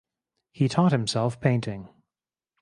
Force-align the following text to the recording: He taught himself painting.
He 0.51 0.67
taught 0.67 0.91
himself 0.93 1.39
painting. 1.39 1.87